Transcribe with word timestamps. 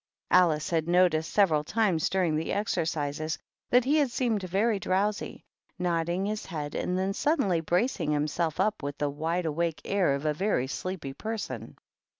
Alice 0.31 0.71
had 0.71 0.87
noticed 0.87 1.29
several 1.29 1.63
times 1.63 2.09
during 2.09 2.35
the 2.35 2.53
exercises 2.53 3.37
that 3.69 3.85
he 3.85 3.97
had 3.97 4.09
seemed 4.09 4.41
very 4.41 4.79
drowsy, 4.79 5.43
nodding 5.77 6.25
his 6.25 6.47
head, 6.47 6.73
and 6.73 6.97
then 6.97 7.13
suddenly 7.13 7.59
bracing 7.61 8.09
himself 8.11 8.59
up 8.59 8.81
with 8.81 8.97
the 8.97 9.11
wide 9.11 9.45
awake 9.45 9.79
air 9.85 10.15
of 10.15 10.25
a 10.25 10.33
very 10.33 10.65
sleepy 10.65 11.13
person. 11.13 11.77